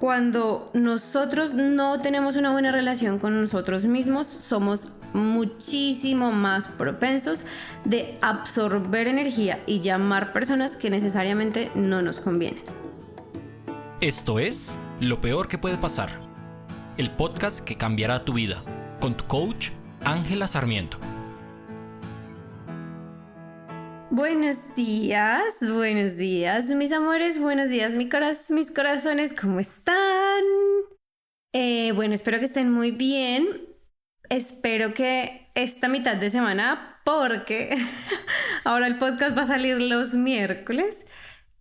[0.00, 7.42] cuando nosotros no tenemos una buena relación con nosotros mismos, somos muchísimo más propensos
[7.84, 12.62] de absorber energía y llamar personas que necesariamente no nos convienen.
[14.00, 14.70] Esto es
[15.00, 16.20] Lo Peor que puede pasar,
[16.96, 18.62] el podcast que cambiará tu vida,
[19.00, 19.70] con tu coach
[20.04, 20.98] Ángela Sarmiento.
[24.18, 28.10] Buenos días, buenos días, mis amores, buenos días, mis
[28.72, 30.42] corazones, ¿cómo están?
[31.52, 33.46] Eh, bueno, espero que estén muy bien.
[34.28, 37.78] Espero que esta mitad de semana, porque
[38.64, 41.06] ahora el podcast va a salir los miércoles.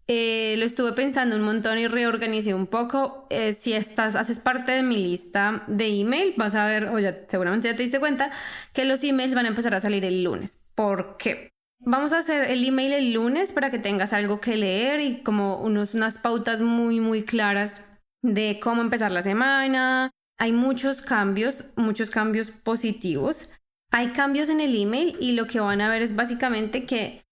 [0.08, 3.28] Eh, lo estuve pensando un montón y reorganicé un poco.
[3.30, 7.20] Eh, si estás, haces parte de mi lista de email, vas a ver, o ya
[7.28, 8.32] seguramente ya te diste cuenta,
[8.74, 10.72] que los emails van a empezar a salir el lunes.
[10.74, 11.52] ¿Por qué?
[11.80, 15.58] Vamos a hacer el email el lunes para que tengas algo que leer y como
[15.58, 17.88] unos, unas pautas muy, muy claras
[18.22, 20.12] de cómo empezar la semana.
[20.40, 23.52] Hay muchos cambios, muchos cambios positivos.
[23.92, 27.24] Hay cambios en el email y lo que van a ver es básicamente que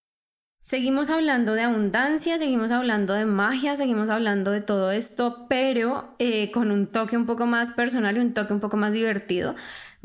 [0.61, 6.49] seguimos hablando de abundancia, seguimos hablando de magia, seguimos hablando de todo esto, pero eh,
[6.51, 9.55] con un toque un poco más personal y un toque un poco más divertido.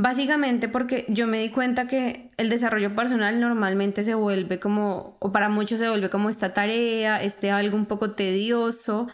[0.00, 5.30] Básicamente porque yo me di cuenta que el desarrollo personal normalmente se vuelve como, o
[5.30, 9.08] para muchos se vuelve como esta tarea, este algo un poco tedioso,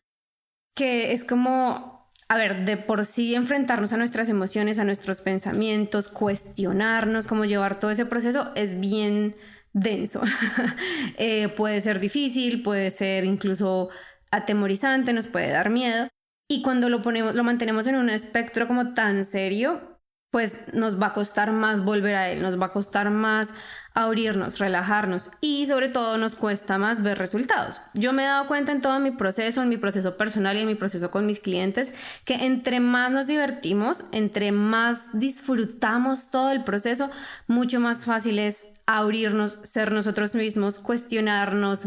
[0.76, 6.06] que es como, a ver, de por sí enfrentarnos a nuestras emociones, a nuestros pensamientos,
[6.06, 9.34] cuestionarnos, cómo llevar todo ese proceso es bien
[9.72, 10.22] denso.
[11.18, 13.88] Eh, puede ser difícil, puede ser incluso
[14.30, 16.06] atemorizante, nos puede dar miedo.
[16.48, 19.95] Y cuando lo ponemos, lo mantenemos en un espectro como tan serio,
[20.36, 23.54] pues nos va a costar más volver a él, nos va a costar más
[23.94, 27.80] abrirnos, relajarnos y sobre todo nos cuesta más ver resultados.
[27.94, 30.66] Yo me he dado cuenta en todo mi proceso, en mi proceso personal y en
[30.66, 31.94] mi proceso con mis clientes,
[32.26, 37.10] que entre más nos divertimos, entre más disfrutamos todo el proceso,
[37.46, 41.86] mucho más fácil es abrirnos, ser nosotros mismos, cuestionarnos,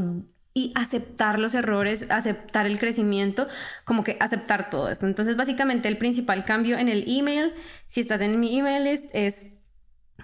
[0.54, 3.48] y aceptar los errores, aceptar el crecimiento,
[3.84, 5.06] como que aceptar todo esto.
[5.06, 7.54] Entonces, básicamente el principal cambio en el email,
[7.88, 9.54] si estás en mi email list, es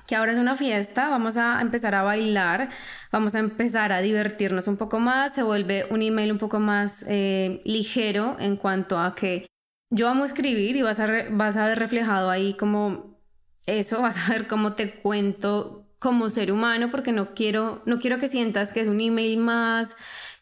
[0.08, 2.70] que ahora es una fiesta, vamos a empezar a bailar,
[3.12, 7.04] vamos a empezar a divertirnos un poco más, se vuelve un email un poco más
[7.08, 9.48] eh, ligero en cuanto a que
[9.90, 13.20] yo amo escribir y vas a, vas a ver reflejado ahí como
[13.66, 18.18] eso, vas a ver cómo te cuento como ser humano porque no quiero, no quiero
[18.18, 19.96] que sientas que es un email más,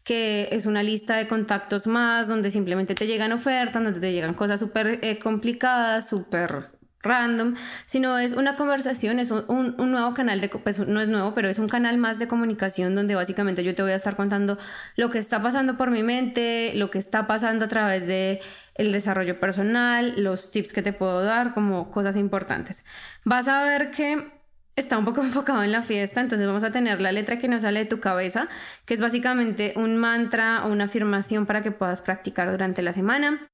[0.03, 4.33] que es una lista de contactos más, donde simplemente te llegan ofertas, donde te llegan
[4.33, 6.65] cosas súper eh, complicadas, súper
[7.03, 7.55] random,
[7.85, 11.49] sino es una conversación, es un, un, nuevo canal de, pues no es nuevo, pero
[11.49, 14.57] es un canal más de comunicación donde básicamente yo te voy a estar contando
[14.95, 18.41] lo que está pasando por mi mente, lo que está pasando a través de
[18.75, 22.85] el desarrollo personal, los tips que te puedo dar, como cosas importantes.
[23.23, 24.31] Vas a ver que
[24.75, 27.63] está un poco enfocado en la fiesta, entonces vamos a tener la letra que nos
[27.63, 28.47] sale de tu cabeza,
[28.85, 33.47] que es básicamente un mantra o una afirmación para que puedas practicar durante la semana.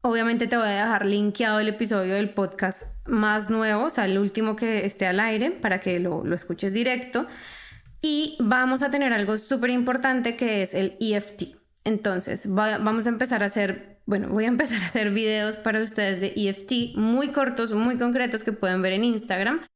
[0.00, 4.18] Obviamente te voy a dejar linkeado el episodio del podcast más nuevo, o sea, el
[4.18, 7.26] último que esté al aire, para que lo, escuches directo.
[8.00, 11.56] Y vamos a tener algo súper importante que es el EFT.
[11.82, 16.20] Entonces, vamos a empezar a hacer, bueno, voy a empezar a hacer videos para ustedes
[16.20, 19.66] de EFT muy cortos, muy concretos que pueden ver en Instagram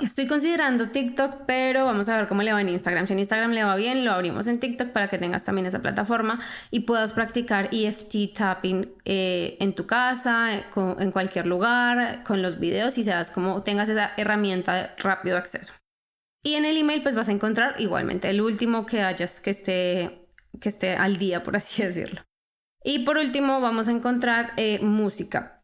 [0.00, 3.06] Estoy considerando TikTok, pero vamos a ver cómo le va en Instagram.
[3.06, 5.80] Si en Instagram le va bien, lo abrimos en TikTok para que tengas también esa
[5.80, 6.40] plataforma
[6.70, 12.98] y puedas practicar EFT tapping eh, en tu casa, en cualquier lugar, con los videos
[12.98, 15.74] y seas como tengas esa herramienta de rápido acceso.
[16.42, 20.28] Y en el email pues vas a encontrar igualmente el último que hayas que esté,
[20.60, 22.22] que esté al día, por así decirlo.
[22.82, 25.63] Y por último vamos a encontrar eh, música.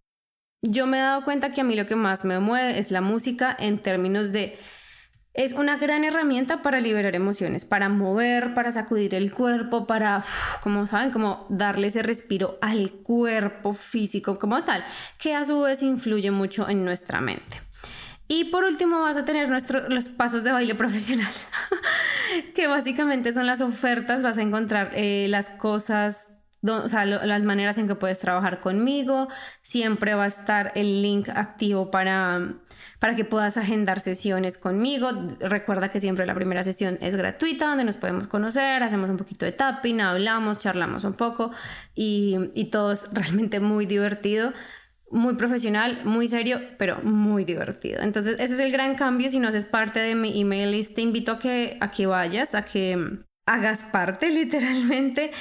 [0.62, 3.00] Yo me he dado cuenta que a mí lo que más me mueve es la
[3.00, 4.58] música en términos de...
[5.32, 10.24] Es una gran herramienta para liberar emociones, para mover, para sacudir el cuerpo, para,
[10.60, 14.84] como saben, como darle ese respiro al cuerpo físico como tal,
[15.18, 17.62] que a su vez influye mucho en nuestra mente.
[18.26, 21.48] Y por último vas a tener nuestros los pasos de baile profesionales,
[22.54, 26.29] que básicamente son las ofertas, vas a encontrar eh, las cosas
[26.62, 29.28] o sea, las maneras en que puedes trabajar conmigo.
[29.62, 32.54] Siempre va a estar el link activo para,
[32.98, 35.10] para que puedas agendar sesiones conmigo.
[35.40, 39.46] Recuerda que siempre la primera sesión es gratuita, donde nos podemos conocer, hacemos un poquito
[39.46, 41.50] de tapping, hablamos, charlamos un poco
[41.94, 44.52] y, y todo es realmente muy divertido.
[45.12, 48.00] Muy profesional, muy serio, pero muy divertido.
[48.00, 49.28] Entonces, ese es el gran cambio.
[49.28, 52.54] Si no haces parte de mi email list, te invito a que, a que vayas,
[52.54, 55.32] a que hagas parte literalmente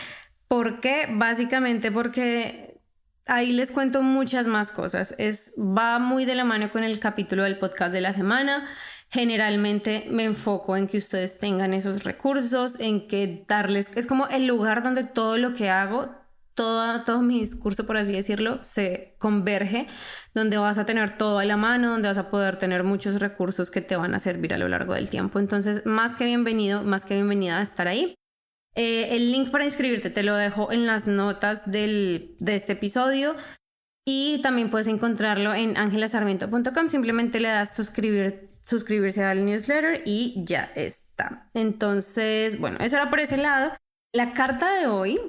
[0.49, 1.05] ¿Por qué?
[1.11, 2.81] Básicamente porque
[3.27, 5.13] ahí les cuento muchas más cosas.
[5.19, 8.67] Es, va muy de la mano con el capítulo del podcast de la semana.
[9.11, 14.47] Generalmente me enfoco en que ustedes tengan esos recursos, en que darles, es como el
[14.47, 16.15] lugar donde todo lo que hago,
[16.55, 19.85] todo, todo mi discurso, por así decirlo, se converge,
[20.33, 23.69] donde vas a tener todo a la mano, donde vas a poder tener muchos recursos
[23.69, 25.37] que te van a servir a lo largo del tiempo.
[25.37, 28.18] Entonces, más que bienvenido, más que bienvenida a estar ahí.
[28.81, 33.35] Eh, el link para inscribirte te lo dejo en las notas del, de este episodio
[34.07, 36.87] y también puedes encontrarlo en angelasarmiento.com.
[36.87, 41.49] Simplemente le das suscribir, suscribirse al newsletter y ya está.
[41.53, 43.73] Entonces, bueno, eso era por ese lado.
[44.13, 45.19] La carta de hoy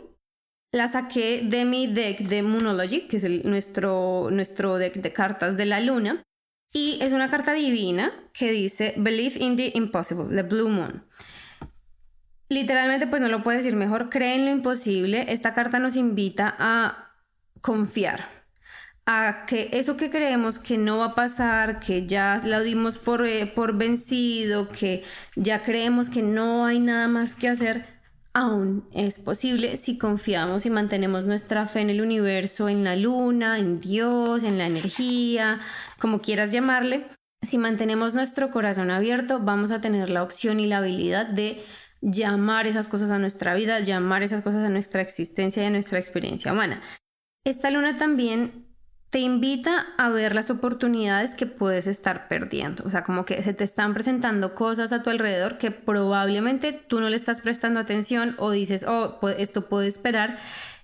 [0.72, 5.66] la saqué de mi deck de Moonology, que es nuestro, nuestro deck de cartas de
[5.66, 6.22] la luna.
[6.72, 11.02] Y es una carta divina que dice Believe in the Impossible, the Blue Moon.
[12.50, 15.26] Literalmente, pues no lo puedo decir mejor, cree en lo imposible.
[15.32, 17.12] Esta carta nos invita a
[17.60, 18.28] confiar,
[19.06, 23.24] a que eso que creemos que no va a pasar, que ya lo dimos por,
[23.26, 25.04] eh, por vencido, que
[25.36, 27.86] ya creemos que no hay nada más que hacer,
[28.32, 33.58] aún es posible si confiamos y mantenemos nuestra fe en el universo, en la luna,
[33.60, 35.60] en Dios, en la energía,
[36.00, 37.06] como quieras llamarle.
[37.42, 41.64] Si mantenemos nuestro corazón abierto, vamos a tener la opción y la habilidad de
[42.00, 45.98] llamar esas cosas a nuestra vida, llamar esas cosas a nuestra existencia y a nuestra
[45.98, 46.82] experiencia humana.
[47.44, 48.66] Esta luna también
[49.10, 52.84] te invita a ver las oportunidades que puedes estar perdiendo.
[52.84, 57.00] O sea, como que se te están presentando cosas a tu alrededor que probablemente tú
[57.00, 60.38] no le estás prestando atención o dices, oh, esto puede esperar.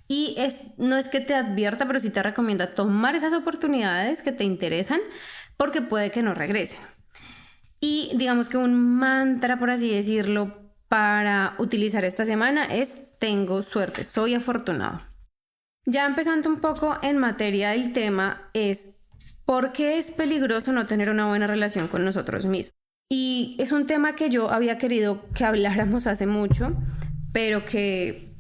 [0.09, 4.33] Y es, no es que te advierta, pero sí te recomienda tomar esas oportunidades que
[4.33, 5.01] te interesan
[5.57, 6.81] porque puede que no regresen.
[7.81, 14.05] Y digamos que un mantra, por así decirlo, para utilizar esta semana es tengo suerte,
[14.05, 14.99] soy afortunado.
[15.85, 18.97] Ya empezando un poco en materia del tema es
[19.45, 22.75] ¿por qué es peligroso no tener una buena relación con nosotros mismos?
[23.09, 26.73] Y es un tema que yo había querido que habláramos hace mucho,
[27.33, 28.35] pero que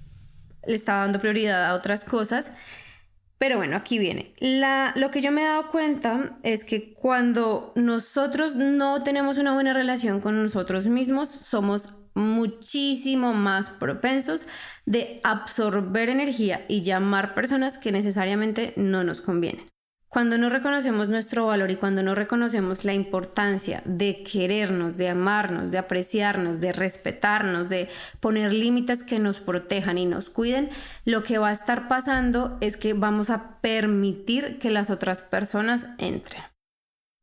[0.66, 2.52] le estaba dando prioridad a otras cosas.
[3.38, 4.34] Pero bueno, aquí viene.
[4.40, 9.52] La, lo que yo me he dado cuenta es que cuando nosotros no tenemos una
[9.52, 14.46] buena relación con nosotros mismos, somos muchísimo más propensos
[14.86, 19.68] de absorber energía y llamar personas que necesariamente no nos convienen.
[20.08, 25.70] Cuando no reconocemos nuestro valor y cuando no reconocemos la importancia de querernos, de amarnos,
[25.72, 27.90] de apreciarnos, de respetarnos, de
[28.20, 30.70] poner límites que nos protejan y nos cuiden,
[31.04, 35.88] lo que va a estar pasando es que vamos a permitir que las otras personas
[35.98, 36.42] entren.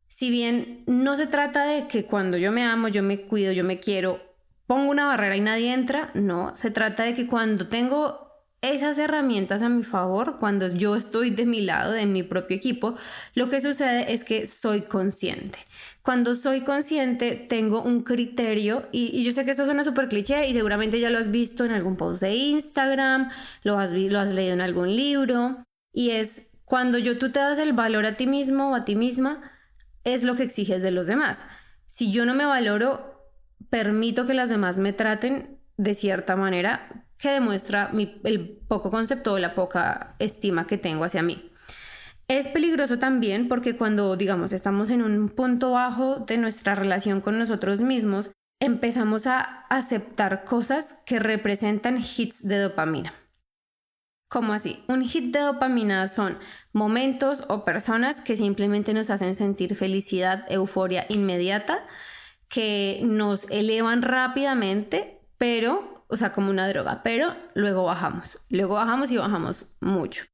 [0.07, 3.63] Si bien no se trata de que cuando yo me amo, yo me cuido, yo
[3.63, 4.32] me quiero
[4.67, 8.23] pongo una barrera y nadie entra, no, se trata de que cuando tengo
[8.63, 12.95] esas herramientas a mi favor, cuando yo estoy de mi lado, de mi propio equipo,
[13.35, 15.59] lo que sucede es que soy consciente.
[16.01, 20.53] Cuando soy consciente, tengo un criterio, y, yo sé que esto suena súper cliché y
[20.53, 23.29] seguramente ya lo has visto en algún post de Instagram,
[23.63, 25.63] lo has, lo has leído en algún libro,
[25.93, 28.95] y es cuando yo tú te das el valor a ti mismo o a ti
[28.95, 29.51] misma,
[30.05, 31.45] es lo que exiges de los demás.
[31.85, 33.12] Si yo no me valoro,
[33.69, 37.91] permito que las demás me traten de cierta manera que demuestra
[38.23, 41.51] el poco concepto o la poca estima que tengo hacia mí.
[42.27, 47.37] Es peligroso también porque cuando, digamos, estamos en un punto bajo de nuestra relación con
[47.37, 49.39] nosotros mismos, empezamos a
[49.69, 53.13] aceptar cosas que representan hits de dopamina.
[54.29, 54.83] ¿Cómo así?
[54.87, 56.39] Un hit de dopamina son
[56.71, 61.85] momentos o personas que simplemente nos hacen sentir felicidad, euforia inmediata,
[62.53, 69.11] que nos elevan rápidamente, pero, o sea, como una droga, pero luego bajamos, luego bajamos
[69.11, 70.25] y bajamos mucho.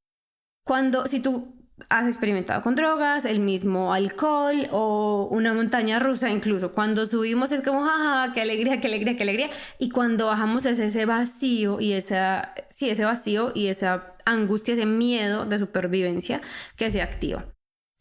[0.66, 1.56] Cuando, si tú
[1.88, 6.74] has experimentado con drogas, el mismo alcohol o una montaña rusa incluso.
[6.74, 9.50] Cuando subimos es como, jaja, qué alegría, qué alegría, qué alegría.
[9.78, 14.86] Y cuando bajamos es ese vacío y esa, sí, ese vacío y esa angustia, ese
[14.86, 16.42] miedo de supervivencia
[16.76, 17.46] que se activa.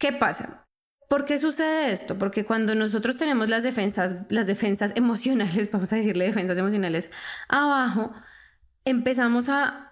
[0.00, 0.67] ¿Qué pasa?
[1.08, 2.18] ¿Por qué sucede esto?
[2.18, 7.10] Porque cuando nosotros tenemos las defensas, las defensas emocionales, vamos a decirle defensas emocionales,
[7.48, 8.12] abajo,
[8.84, 9.84] empezamos a,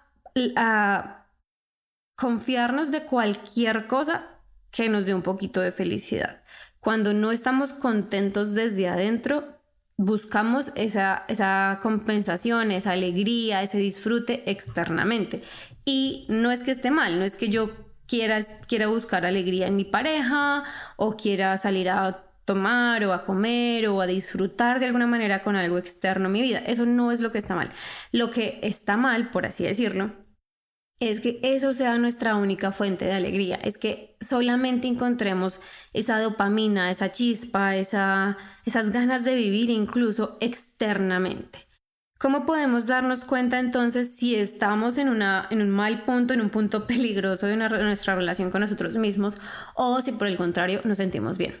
[2.15, 4.27] confiarnos de cualquier cosa
[4.71, 6.43] que nos dé un poquito de felicidad.
[6.79, 9.59] Cuando no estamos contentos desde adentro,
[9.97, 15.43] buscamos esa, esa compensación, esa alegría, ese disfrute externamente.
[15.85, 19.75] Y no es que esté mal, no es que yo quiera, quiera buscar alegría en
[19.75, 20.63] mi pareja
[20.95, 25.55] o quiera salir a tomar o a comer o a disfrutar de alguna manera con
[25.55, 26.59] algo externo en mi vida.
[26.59, 27.71] Eso no es lo que está mal.
[28.11, 30.13] Lo que está mal, por así decirlo,
[30.99, 35.59] es que eso sea nuestra única fuente de alegría, es que solamente encontremos
[35.93, 41.66] esa dopamina, esa chispa, esa, esas ganas de vivir incluso externamente.
[42.17, 46.49] ¿Cómo podemos darnos cuenta entonces si estamos en, una, en un mal punto, en un
[46.49, 49.37] punto peligroso de, nuestra relación con nosotros mismos
[49.75, 51.55] o si por el contrario nos sentimos bien?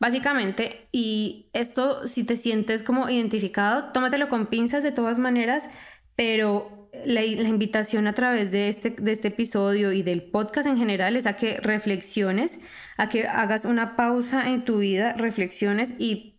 [0.00, 5.68] Básicamente, y esto si te sientes como identificado, tómatelo con pinzas de todas maneras,
[6.16, 11.16] pero la, invitación a través de este, de este episodio y del podcast en general
[11.16, 12.60] es a que reflexiones,
[12.96, 16.31] a que hagas una pausa en tu vida, reflexiones y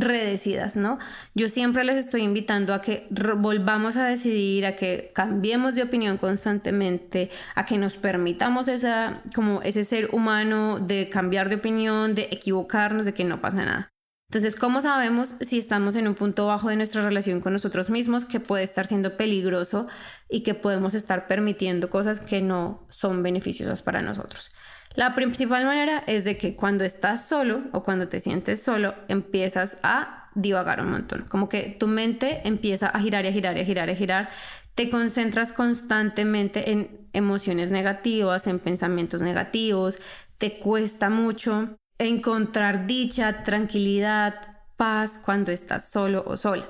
[0.00, 0.98] redecidas, ¿no?
[1.34, 6.16] Yo siempre les estoy invitando a que volvamos a decidir, a que cambiemos de opinión
[6.16, 12.28] constantemente, a que nos permitamos esa, como ese ser humano de cambiar de opinión, de
[12.30, 13.90] equivocarnos, de que no pasa nada.
[14.30, 18.24] Entonces, ¿cómo sabemos si estamos en un punto bajo de nuestra relación con nosotros mismos
[18.24, 19.88] que puede estar siendo peligroso
[20.28, 24.50] y que podemos estar permitiendo cosas que no son beneficiosas para nosotros?
[24.94, 29.78] La principal manera es de que cuando estás solo o cuando te sientes solo, empiezas
[29.82, 31.26] a divagar un montón.
[31.28, 33.96] Como que tu mente empieza a girar y a girar y a girar y a
[33.96, 34.30] girar.
[34.74, 39.98] Te concentras constantemente en emociones negativas, en pensamientos negativos.
[40.38, 46.66] Te cuesta mucho encontrar dicha, tranquilidad, paz cuando estás solo o sola.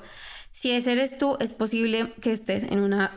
[0.50, 3.10] Si ese eres tú, es posible que estés en una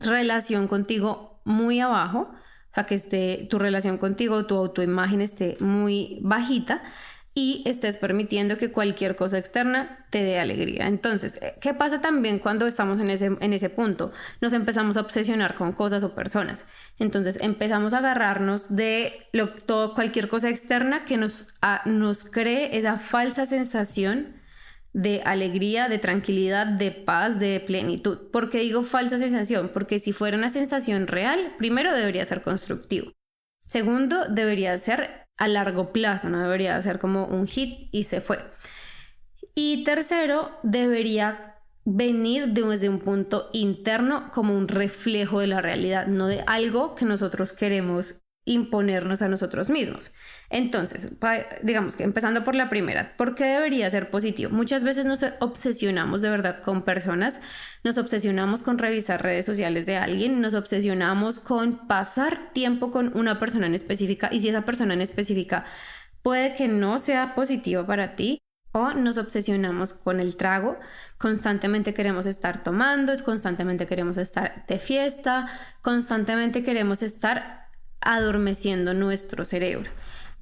[0.00, 2.32] relación contigo muy abajo,
[2.74, 6.82] sea, que esté tu relación contigo, tu autoimagen esté muy bajita
[7.34, 10.86] y estés permitiendo que cualquier cosa externa te dé alegría.
[10.86, 14.12] Entonces, eh, ¿qué pasa también cuando estamos en ese, en ese punto?
[14.42, 16.66] Nos empezamos a obsesionar con cosas o personas.
[16.98, 21.46] Entonces, empezamos a agarrarnos de lo, todo, cualquier cosa externa que nos,
[21.86, 24.41] nos cree esa falsa sensación
[24.92, 28.30] de alegría, de tranquilidad, de paz, de plenitud.
[28.30, 29.70] ¿Por qué digo falsa sensación?
[29.72, 33.12] Porque si fuera una sensación real, primero debería ser constructivo.
[33.66, 38.38] Segundo, debería ser a largo plazo, no debería ser como un hit y se fue.
[39.54, 46.26] Y tercero, debería venir desde un punto interno como un reflejo de la realidad, no
[46.26, 50.12] de algo que nosotros queremos imponernos a nosotros mismos.
[50.50, 51.16] Entonces,
[51.62, 54.50] digamos que empezando por la primera, ¿por qué debería ser positivo?
[54.50, 57.40] Muchas veces nos obsesionamos de verdad con personas,
[57.84, 63.38] nos obsesionamos con revisar redes sociales de alguien, nos obsesionamos con pasar tiempo con una
[63.38, 65.64] persona en específica y si esa persona en específica
[66.22, 68.38] puede que no sea positiva para ti,
[68.72, 70.78] o nos obsesionamos con el trago,
[71.18, 75.46] constantemente queremos estar tomando, constantemente queremos estar de fiesta,
[75.82, 77.61] constantemente queremos estar
[78.04, 79.90] adormeciendo nuestro cerebro.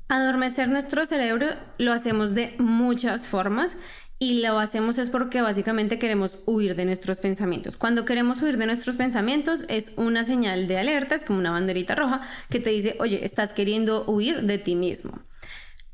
[0.09, 1.47] Adormecer nuestro cerebro
[1.79, 3.77] lo hacemos de muchas formas
[4.19, 7.79] y lo hacemos es porque básicamente queremos huir de nuestros pensamientos.
[7.79, 11.95] Cuando queremos huir de nuestros pensamientos es una señal de alerta, es como una banderita
[11.95, 15.21] roja que te dice, oye, estás queriendo huir de ti mismo.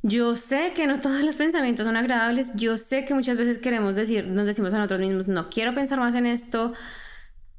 [0.02, 3.96] Yo sé que no todos los pensamientos son agradables, yo sé que muchas veces queremos
[3.96, 6.74] decir, nos decimos a nosotros mismos, no quiero pensar más en esto,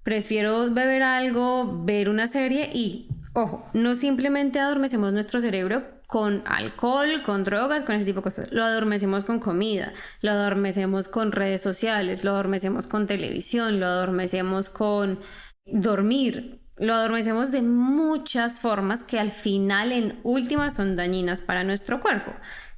[0.03, 7.21] prefiero beber algo, ver una serie y Ojo, no simplemente adormecemos nuestro cerebro con alcohol,
[7.21, 8.51] con drogas, con ese tipo de cosas.
[8.51, 14.71] Lo adormecemos con comida, lo adormecemos con redes sociales, lo adormecemos con televisión, lo adormecemos
[14.71, 15.19] con
[15.67, 16.63] dormir.
[16.77, 22.31] Lo adormecemos de muchas formas que al final en últimas son dañinas para nuestro cuerpo.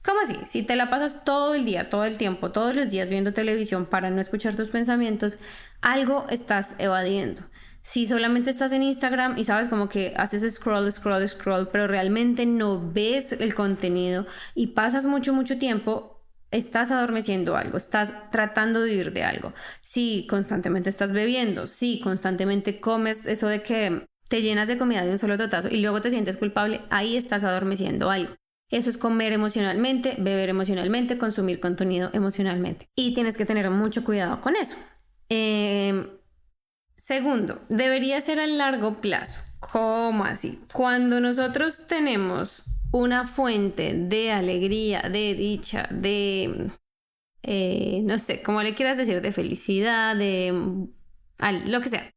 [0.03, 0.35] ¿Cómo así?
[0.45, 3.85] Si te la pasas todo el día, todo el tiempo, todos los días viendo televisión
[3.85, 5.37] para no escuchar tus pensamientos,
[5.79, 7.43] algo estás evadiendo
[7.81, 12.45] si solamente estás en Instagram y sabes como que haces scroll, scroll, scroll, pero realmente
[12.45, 18.95] no ves el contenido y pasas mucho, mucho tiempo, estás adormeciendo algo, estás tratando de
[18.95, 19.53] huir de algo.
[19.81, 25.11] Si constantemente estás bebiendo, si constantemente comes eso de que te llenas de comida de
[25.11, 28.35] un solo totazo y luego te sientes culpable, ahí estás adormeciendo algo.
[28.69, 32.87] Eso es comer emocionalmente, beber emocionalmente, consumir contenido emocionalmente.
[32.95, 34.75] Y tienes que tener mucho cuidado con eso.
[35.29, 36.18] Eh,
[37.09, 39.41] Segundo, debería ser a largo plazo.
[39.59, 40.59] ¿Cómo así?
[40.71, 46.67] Cuando nosotros tenemos una fuente de alegría, de dicha, de,
[47.41, 50.53] eh, no sé, como le quieras decir, de felicidad, de
[51.65, 52.11] lo que sea.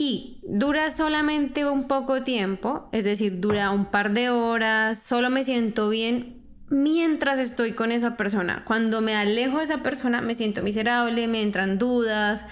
[0.00, 5.44] Y dura solamente un poco tiempo, es decir, dura un par de horas, solo me
[5.44, 8.64] siento bien mientras estoy con esa persona.
[8.66, 12.46] Cuando me alejo de esa persona me siento miserable, me entran dudas,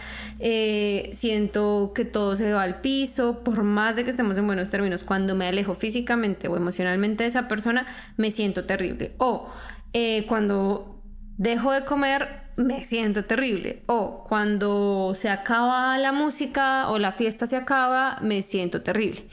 [0.45, 4.71] eh, siento que todo se va al piso, por más de que estemos en buenos
[4.71, 9.15] términos, cuando me alejo físicamente o emocionalmente de esa persona, me siento terrible.
[9.19, 9.49] O
[9.93, 11.01] eh, cuando
[11.37, 13.85] dejo de comer, me siento terrible.
[13.87, 19.29] O cuando se acaba la música o la fiesta se acaba, me siento terrible.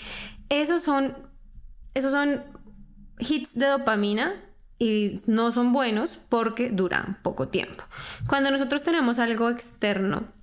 [0.49, 1.17] Esos son,
[1.95, 2.43] esos son
[3.17, 4.35] hits de dopamina
[4.77, 7.83] y no son buenos porque duran poco tiempo.
[8.27, 10.37] Cuando nosotros tenemos algo externo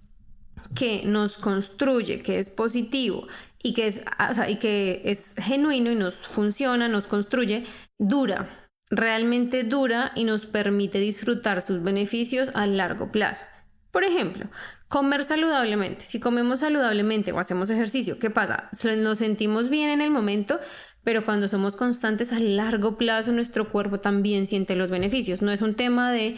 [0.77, 3.27] que nos construye, que es positivo
[3.63, 4.03] y que es,
[4.49, 7.65] y que es genuino y nos funciona, nos construye,
[7.99, 13.45] dura realmente dura y nos permite disfrutar sus beneficios a largo plazo.
[13.91, 14.47] Por ejemplo,
[14.89, 16.05] comer saludablemente.
[16.05, 18.71] Si comemos saludablemente o hacemos ejercicio, ¿qué pasa?
[18.99, 20.61] Nos sentimos bien en el momento,
[21.03, 25.41] pero cuando somos constantes a largo plazo, nuestro cuerpo también siente los beneficios.
[25.41, 26.37] No es un tema de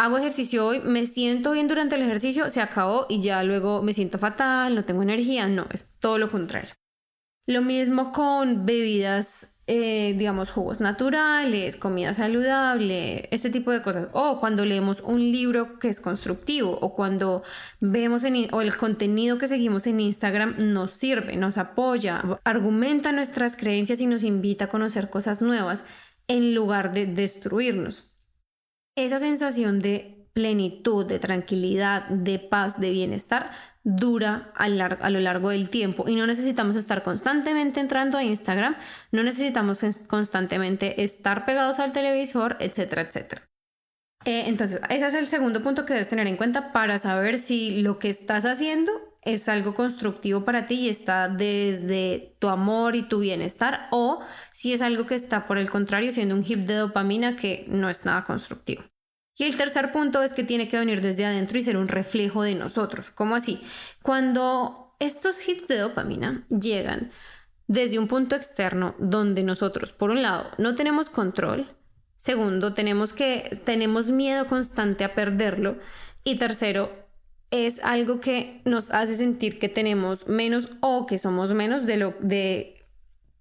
[0.00, 3.92] hago ejercicio hoy, me siento bien durante el ejercicio, se acabó y ya luego me
[3.92, 5.46] siento fatal, no tengo energía.
[5.46, 6.70] No, es todo lo contrario.
[7.46, 14.08] Lo mismo con bebidas eh, digamos, jugos naturales, comida saludable, este tipo de cosas.
[14.12, 17.44] O cuando leemos un libro que es constructivo, o cuando
[17.78, 24.00] vemos en, el contenido que seguimos en Instagram nos sirve, nos apoya, argumenta nuestras creencias
[24.00, 25.84] y nos invita a conocer cosas nuevas
[26.26, 28.09] en lugar de destruirnos.
[28.96, 33.50] Esa sensación de plenitud, de tranquilidad, de paz, de bienestar
[33.82, 38.76] dura a, lo largo del tiempo y no necesitamos estar constantemente entrando a Instagram,
[39.10, 43.42] no necesitamos constantemente estar pegados al televisor, etcétera, etcétera.
[44.26, 47.80] Eh, entonces, ese es el segundo punto que debes tener en cuenta para saber si
[47.80, 48.92] lo que estás haciendo
[49.22, 54.20] es algo constructivo para ti y está desde tu amor y tu bienestar o
[54.52, 57.90] si es algo que está por el contrario siendo un hip de dopamina que no
[57.90, 58.82] es nada constructivo.
[59.36, 62.42] Y el tercer punto es que tiene que venir desde adentro y ser un reflejo
[62.42, 63.10] de nosotros.
[63.10, 63.62] ¿Cómo así?
[64.02, 67.10] Cuando estos hits de dopamina llegan
[67.66, 71.74] desde un punto externo donde nosotros, por un lado, no tenemos control,
[72.16, 75.78] segundo, tenemos que tenemos miedo constante a perderlo
[76.22, 77.09] y tercero,
[77.50, 82.14] es algo que nos hace sentir que tenemos menos o que somos menos de lo
[82.20, 82.76] de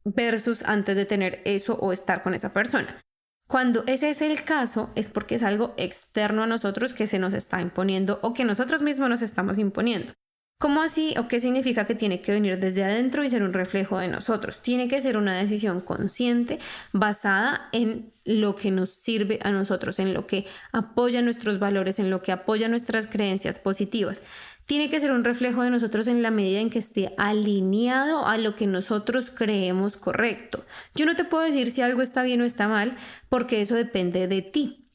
[0.03, 3.01] versus antes de tener eso o estar con esa persona.
[3.47, 7.33] Cuando ese es el caso, es porque es algo externo a nosotros que se nos
[7.33, 10.13] está imponiendo o que nosotros mismos nos estamos imponiendo.
[10.61, 13.97] ¿Cómo así o qué significa que tiene que venir desde adentro y ser un reflejo
[13.97, 14.61] de nosotros?
[14.61, 16.59] Tiene que ser una decisión consciente
[16.91, 22.09] basada en lo que nos sirve a nosotros, en lo que apoya nuestros valores, en
[22.09, 24.21] lo que apoya nuestras creencias positivas
[24.65, 28.37] tiene que ser un reflejo de nosotros en la medida en que esté alineado a
[28.37, 30.63] lo que nosotros creemos correcto.
[30.93, 32.95] Yo no te puedo decir si algo está bien o está mal,
[33.29, 34.88] porque eso depende de ti.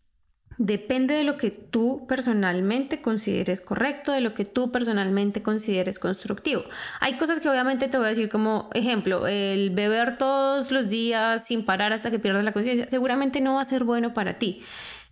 [0.59, 6.65] Depende de lo que tú personalmente consideres correcto, de lo que tú personalmente consideres constructivo.
[7.01, 11.47] Hay cosas que obviamente te voy a decir como ejemplo, el beber todos los días
[11.47, 14.63] sin parar hasta que pierdas la conciencia, seguramente no va a ser bueno para ti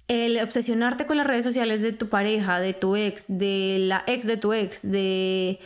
[0.09, 4.27] el obsesionarte con las redes sociales de tu pareja, de tu ex, de la ex
[4.27, 5.59] de tu ex, de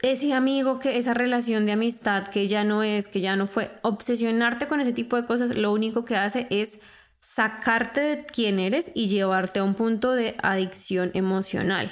[0.00, 3.70] ese amigo que esa relación de amistad que ya no es, que ya no fue,
[3.82, 6.80] obsesionarte con ese tipo de cosas, lo único que hace es
[7.24, 11.90] sacarte de quién eres y llevarte a un punto de adicción emocional.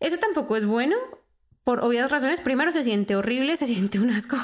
[0.00, 0.96] Eso tampoco es bueno
[1.64, 2.40] por obvias razones.
[2.40, 4.38] Primero, se siente horrible, se siente un asco.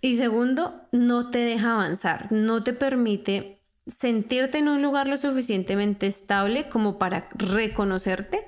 [0.00, 6.06] Y segundo, no te deja avanzar, no te permite sentirte en un lugar lo suficientemente
[6.06, 8.46] estable como para reconocerte,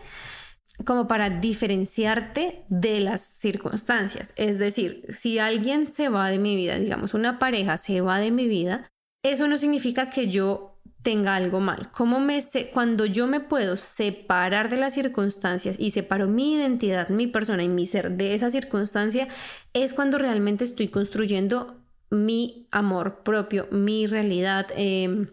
[0.84, 4.32] como para diferenciarte de las circunstancias.
[4.36, 8.30] Es decir, si alguien se va de mi vida, digamos, una pareja se va de
[8.30, 8.88] mi vida,
[9.22, 11.90] eso no significa que yo tenga algo mal.
[11.92, 17.08] ¿Cómo me sé, cuando yo me puedo separar de las circunstancias y separo mi identidad,
[17.08, 19.28] mi persona y mi ser de esa circunstancia,
[19.72, 25.28] es cuando realmente estoy construyendo mi amor propio, mi realidad, em,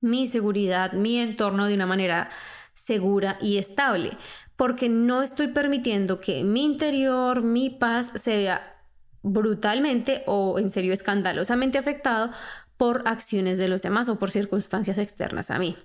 [0.00, 2.30] mi seguridad, mi entorno de una manera
[2.74, 4.16] segura y estable,
[4.56, 8.79] porque no estoy permitiendo que mi interior, mi paz se vea
[9.22, 12.30] brutalmente o en serio escandalosamente afectado
[12.76, 15.76] por acciones de los demás o por circunstancias externas a mí.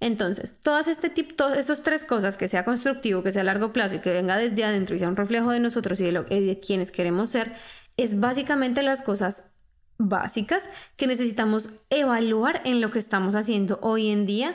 [0.00, 1.12] Entonces, todas este
[1.56, 4.64] estas tres cosas, que sea constructivo, que sea a largo plazo y que venga desde
[4.64, 7.56] adentro y sea un reflejo de nosotros y de, lo, de quienes queremos ser,
[7.96, 9.56] es básicamente las cosas
[9.98, 14.54] básicas que necesitamos evaluar en lo que estamos haciendo hoy en día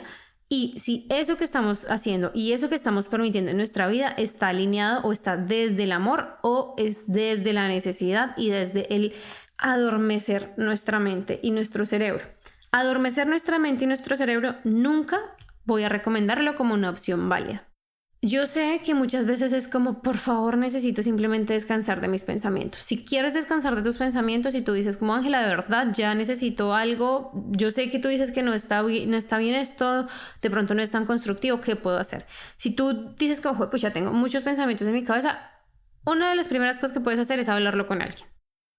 [0.54, 4.50] y si eso que estamos haciendo y eso que estamos permitiendo en nuestra vida está
[4.50, 9.14] alineado o está desde el amor o es desde la necesidad y desde el
[9.58, 12.24] adormecer nuestra mente y nuestro cerebro.
[12.70, 15.18] Adormecer nuestra mente y nuestro cerebro nunca
[15.64, 17.66] voy a recomendarlo como una opción válida.
[18.26, 22.80] Yo sé que muchas veces es como, por favor, necesito simplemente descansar de mis pensamientos.
[22.80, 26.72] Si quieres descansar de tus pensamientos y tú dices, como Ángela, de verdad, ya necesito
[26.72, 30.08] algo, yo sé que tú dices que no está, no está bien esto,
[30.40, 32.24] de pronto no es tan constructivo, ¿qué puedo hacer?
[32.56, 35.50] Si tú dices como, pues ya tengo muchos pensamientos en mi cabeza,
[36.06, 38.26] una de las primeras cosas que puedes hacer es hablarlo con alguien.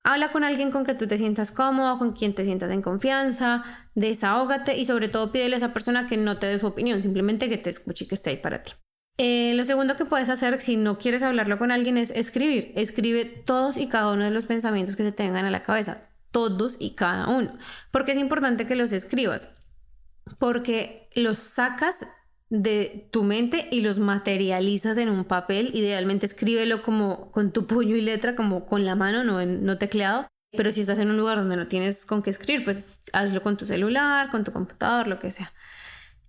[0.03, 3.63] Habla con alguien con que tú te sientas cómodo, con quien te sientas en confianza,
[3.93, 7.47] desahógate y sobre todo pídele a esa persona que no te dé su opinión, simplemente
[7.47, 8.71] que te escuche y que esté ahí para ti.
[9.17, 12.73] Eh, lo segundo que puedes hacer si no quieres hablarlo con alguien es escribir.
[12.75, 16.09] Escribe todos y cada uno de los pensamientos que se tengan a la cabeza.
[16.31, 17.57] Todos y cada uno.
[17.91, 19.63] Porque es importante que los escribas.
[20.39, 22.05] Porque los sacas
[22.49, 25.71] de tu mente y los materializas en un papel.
[25.73, 30.27] Idealmente escríbelo como con tu puño y letra, como con la mano, no, no tecleado.
[30.51, 33.57] Pero si estás en un lugar donde no tienes con qué escribir, pues hazlo con
[33.57, 35.53] tu celular, con tu computador, lo que sea.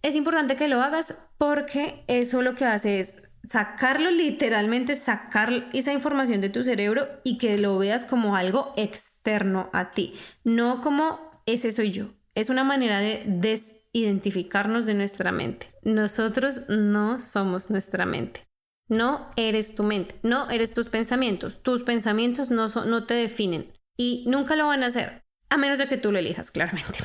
[0.02, 5.92] Es importante que lo hagas porque eso lo que hace es sacarlo literalmente, sacar esa
[5.92, 11.42] información de tu cerebro y que lo veas como algo externo a ti, no como
[11.46, 12.08] ese soy yo.
[12.34, 15.68] Es una manera de desidentificarnos de nuestra mente.
[15.82, 18.46] Nosotros no somos nuestra mente.
[18.88, 21.62] No eres tu mente, no eres tus pensamientos.
[21.62, 25.88] Tus pensamientos no, no te definen y nunca lo van a hacer, a menos de
[25.88, 26.98] que tú lo elijas, claramente.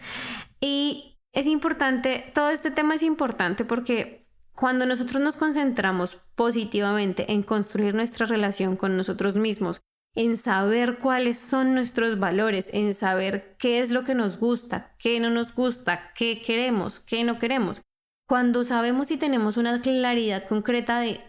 [0.60, 7.42] y es importante, todo este tema es importante porque cuando nosotros nos concentramos positivamente en
[7.42, 9.82] construir nuestra relación con nosotros mismos,
[10.14, 15.20] en saber cuáles son nuestros valores, en saber qué es lo que nos gusta, qué
[15.20, 17.82] no nos gusta, qué queremos, qué no queremos,
[18.26, 21.20] cuando sabemos y tenemos una claridad concreta de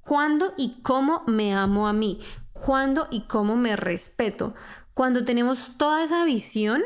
[0.00, 2.18] cuándo y cómo me amo a mí,
[2.54, 4.54] cuándo y cómo me respeto,
[4.94, 6.82] cuando tenemos toda esa visión,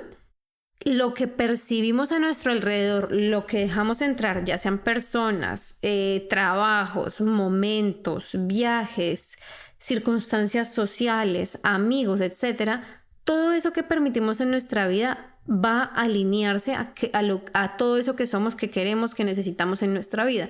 [0.81, 7.21] lo que percibimos a nuestro alrededor, lo que dejamos entrar, ya sean personas, eh, trabajos,
[7.21, 9.39] momentos, viajes,
[9.79, 17.77] circunstancias sociales, amigos, etcétera, todo eso que permitimos en nuestra vida va a alinearse a,
[17.77, 20.49] todo eso que somos, que queremos, que necesitamos en nuestra vida.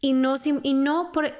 [0.00, 1.32] Y no, y no por,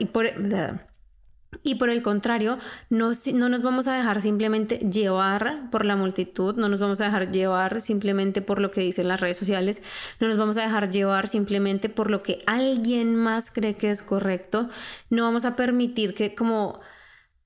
[1.63, 2.59] y por el contrario,
[2.91, 7.05] no, no, nos vamos a dejar simplemente llevar por la multitud, no nos vamos a
[7.05, 9.83] dejar llevar simplemente por lo que dicen las redes sociales,
[10.19, 14.03] no nos vamos a dejar llevar simplemente por lo que alguien más cree que es
[14.03, 14.71] correcto,
[15.11, 16.81] no vamos a permitir que como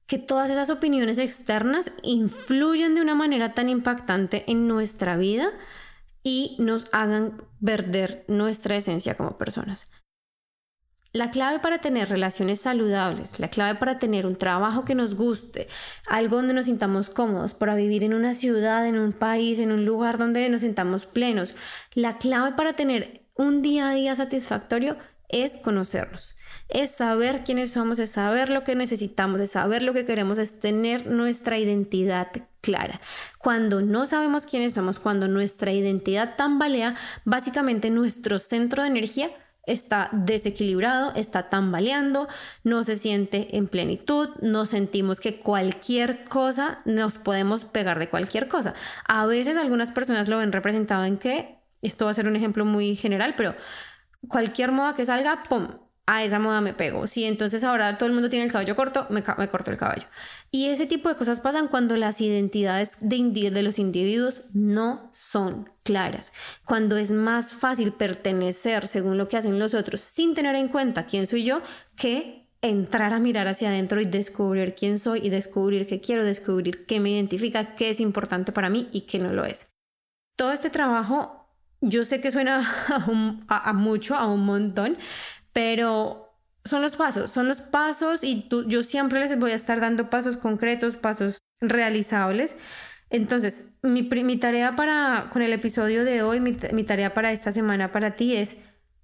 [0.07, 5.51] que todas esas opiniones externas influyan de una manera tan impactante en nuestra vida
[6.23, 9.89] y nos hagan perder nuestra esencia como personas.
[11.13, 15.67] La clave para tener relaciones saludables, la clave para tener un trabajo que nos guste,
[16.09, 19.85] algo donde nos sintamos cómodos, para vivir en una ciudad, en un país, en un
[19.85, 21.55] lugar donde nos sintamos plenos,
[21.95, 24.97] la clave para tener un día a día satisfactorio
[25.29, 26.37] es conocernos,
[26.69, 30.61] es saber quiénes somos, es saber lo que necesitamos, es saber lo que queremos, es
[30.61, 32.29] tener nuestra identidad
[32.61, 33.01] clara.
[33.39, 39.31] Cuando no sabemos quiénes somos, cuando nuestra identidad tambalea, básicamente nuestro centro de energía
[39.67, 42.29] está desequilibrado, está tambaleando,
[42.65, 48.49] no se siente en plenitud, no sentimos que cualquier cosa nos podemos pegar de cualquier
[48.49, 48.75] cosa.
[49.07, 52.65] A veces algunas personas lo ven representado en que, esto va a ser un ejemplo
[52.65, 53.55] muy general, pero
[54.29, 55.69] cualquier moda que salga, ¡pum!
[56.07, 57.07] A esa moda me pego.
[57.09, 60.07] Si entonces ahora todo el mundo tiene el cabello corto, me, corto el cabello.
[60.53, 66.33] Y ese tipo de cosas pasan cuando las identidades de, los individuos no son claras.
[66.65, 71.07] Cuando es más fácil pertenecer según lo que hacen los otros sin tener en cuenta
[71.07, 71.61] quién soy yo
[71.97, 76.87] que entrar a mirar hacia adentro y descubrir quién soy y descubrir qué quiero, descubrir
[76.87, 79.73] qué me identifica, qué es importante para mí y qué no lo es.
[80.37, 81.47] Todo este trabajo
[81.81, 82.67] yo sé que suena
[83.49, 84.97] a, mucho, a un montón,
[85.57, 90.11] pero son los pasos, son los pasos y yo siempre les voy a estar dando
[90.11, 92.57] pasos concretos, pasos realizables.
[93.09, 97.91] Entonces, mi, mi tarea para, con el episodio de hoy, mi tarea para esta semana
[97.91, 98.59] para ti es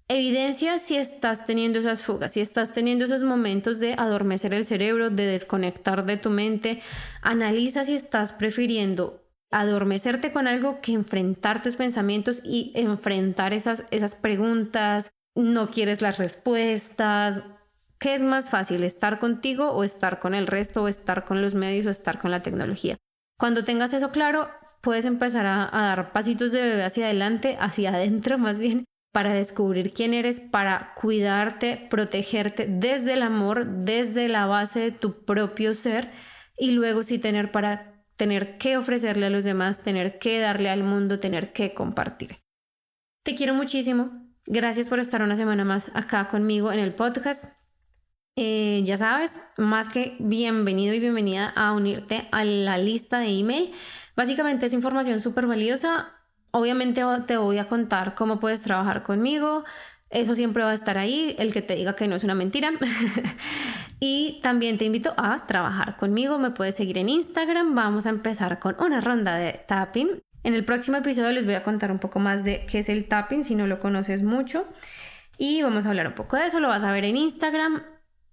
[0.07, 5.09] evidencia si estás teniendo esas fugas, si estás teniendo esos momentos de adormecer el cerebro,
[5.09, 6.83] de desconectar de tu mente.
[7.23, 14.13] Analiza si estás prefiriendo adormecerte con algo que enfrentar tus pensamientos y enfrentar esas, esas
[14.13, 17.43] preguntas, no quieres las respuestas.
[17.99, 21.55] ¿Qué es más fácil, estar contigo o estar con el resto o estar con los
[21.55, 22.97] medios o estar con la tecnología?
[23.37, 24.49] Cuando tengas eso claro,
[24.81, 29.93] puedes empezar a, dar pasitos de bebé hacia adelante, hacia adentro más bien, para descubrir
[29.93, 36.11] quién eres, para cuidarte, protegerte desde el amor, desde la base de tu propio ser
[36.57, 40.83] y luego sí tener para tener que ofrecerle a los demás, tener que darle al
[40.83, 42.31] mundo, tener que compartir.
[43.23, 44.22] Te quiero muchísimo.
[44.45, 47.45] Gracias por estar una semana más acá conmigo en el podcast.
[48.35, 53.71] Eh, ya sabes, más que bienvenido y bienvenida a unirte a la lista de email.
[54.17, 56.11] Básicamente es información súper valiosa.
[56.51, 59.63] Obviamente te voy a contar cómo puedes trabajar conmigo.
[60.09, 62.71] Eso siempre va a estar ahí, el que te diga que no es una mentira.
[64.01, 66.37] y también te invito a trabajar conmigo.
[66.37, 67.73] Me puedes seguir en Instagram.
[67.75, 70.21] Vamos a empezar con una ronda de tapping.
[70.43, 73.07] En el próximo episodio les voy a contar un poco más de qué es el
[73.07, 74.67] tapping si no lo conoces mucho.
[75.37, 76.59] Y vamos a hablar un poco de eso.
[76.59, 77.83] Lo vas a ver en Instagram.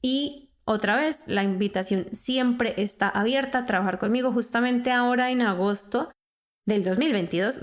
[0.02, 4.32] Y otra vez, la invitación siempre está abierta a trabajar conmigo.
[4.32, 6.10] Justamente ahora en agosto
[6.66, 7.60] del 2022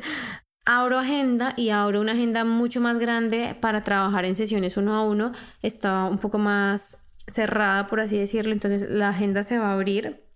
[0.64, 5.04] abro agenda y abro una agenda mucho más grande para trabajar en sesiones uno a
[5.04, 5.32] uno.
[5.62, 8.52] Está un poco más cerrada, por así decirlo.
[8.52, 10.29] Entonces la agenda se va a abrir.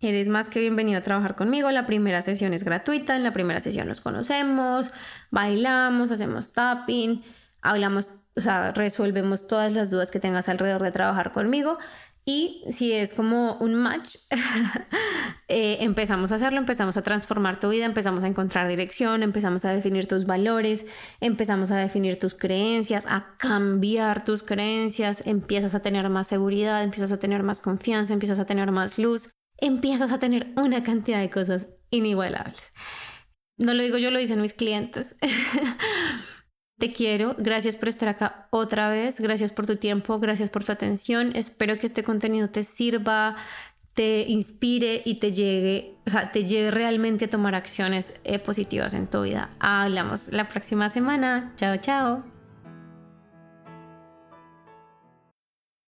[0.00, 1.70] Eres más que bienvenido a trabajar conmigo.
[1.70, 3.16] La primera sesión es gratuita.
[3.16, 4.90] En la primera sesión nos conocemos,
[5.30, 7.22] bailamos, hacemos tapping,
[7.60, 11.78] hablamos o sea, resolvemos todas las dudas que tengas alrededor de trabajar conmigo.
[12.24, 14.14] Y si es como un match,
[15.48, 19.72] eh, empezamos a hacerlo, empezamos a transformar tu vida, empezamos a encontrar dirección, empezamos a
[19.72, 20.86] definir tus valores,
[21.20, 27.10] empezamos a definir tus creencias, a cambiar tus creencias, empiezas a tener más seguridad, empiezas
[27.10, 29.32] a tener más confianza, empiezas a tener más luz,
[29.62, 32.72] empiezas a tener una cantidad de cosas inigualables.
[33.56, 35.16] No lo digo yo, lo dicen mis clientes.
[36.78, 40.72] Te quiero, gracias por estar acá otra vez, gracias por tu tiempo, gracias por tu
[40.72, 41.30] atención.
[41.36, 43.36] Espero que este contenido te sirva,
[43.94, 48.94] te inspire y te llegue, o sea, te lleve realmente a tomar acciones eh, positivas
[48.94, 49.50] en tu vida.
[49.60, 51.52] Hablamos la próxima semana.
[51.56, 52.31] Chao, chao.